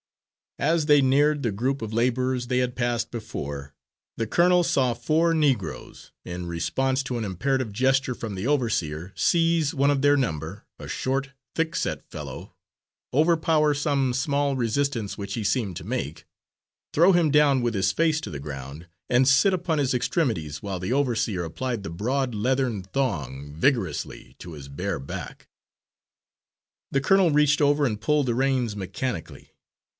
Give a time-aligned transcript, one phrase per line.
[0.57, 3.73] As they neared the group of labourers they had passed before,
[4.17, 9.73] the colonel saw four Negroes, in response to an imperative gesture from the overseer, seize
[9.73, 12.55] one of their number, a short, thickset fellow,
[13.13, 16.25] overpower some small resistance which he seemed to make,
[16.93, 20.79] throw him down with his face to the ground, and sit upon his extremities while
[20.79, 25.47] the overseer applied the broad leathern thong vigorously to his bare back.
[26.89, 29.49] The colonel reached over and pulled the reins mechanically.